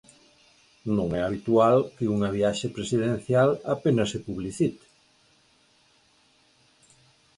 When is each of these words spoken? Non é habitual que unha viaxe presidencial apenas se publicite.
Non 0.97 1.07
é 1.19 1.21
habitual 1.23 1.77
que 1.95 2.11
unha 2.15 2.29
viaxe 2.37 2.67
presidencial 2.77 3.49
apenas 3.75 4.07
se 4.13 4.23
publicite. 4.27 4.87